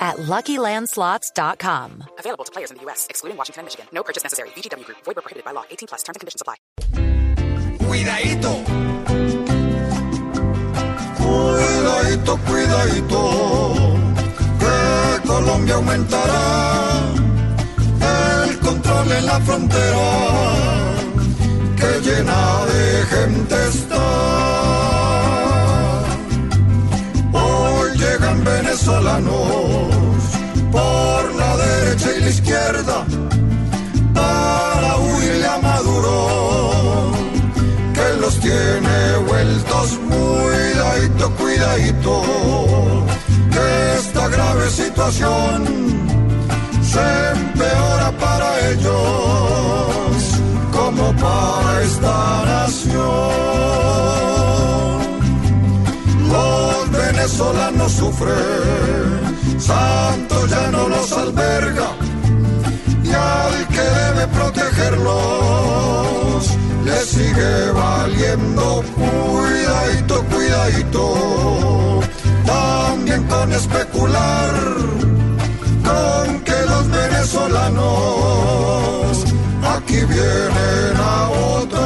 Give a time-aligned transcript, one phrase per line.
[0.00, 2.04] at LuckyLandSlots.com.
[2.18, 3.86] Available to players in the U.S., excluding Washington and Michigan.
[3.92, 4.48] No purchase necessary.
[4.50, 4.98] VGW Group.
[5.04, 5.64] Void where prohibited by law.
[5.70, 6.02] 18 plus.
[6.02, 6.56] Terms and conditions apply.
[7.84, 8.54] Cuidadito.
[11.18, 13.20] Cuidadito, cuidadito.
[14.58, 16.42] Que Colombia aumentará
[18.44, 20.99] el control en la frontera.
[39.10, 42.22] Tiene vueltos cuidadito, cuidadito
[43.50, 45.64] que esta grave situación
[46.82, 47.00] se
[47.32, 48.92] empeora para ellos
[50.72, 53.00] como para esta nación.
[56.28, 61.90] Los venezolanos sufren, Santos ya no los alberga
[63.02, 65.50] y al que debe protegerlos
[66.84, 67.72] le sigue
[68.10, 72.00] valiendo cuidadito, cuidadito,
[72.44, 74.50] también con especular
[75.84, 77.84] con que los venezolanos
[79.74, 81.80] aquí vienen a votar.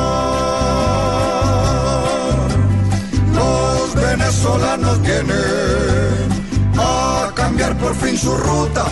[3.35, 6.29] Los venezolanos vienen
[6.79, 8.85] a cambiar por fin su ruta,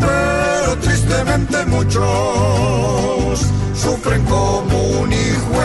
[0.00, 3.40] pero tristemente muchos
[3.74, 5.62] sufren como un hijo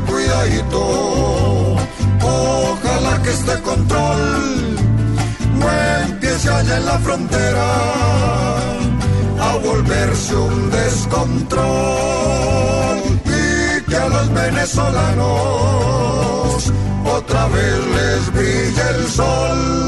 [0.00, 1.76] cuidadito.
[2.22, 4.76] Ojalá que este control
[5.58, 5.66] no
[6.06, 7.64] empiece allá en la frontera
[9.40, 11.64] a volverse un descontrol
[13.24, 15.24] y que a los venezolanos
[17.04, 19.83] otra vez les brille el sol.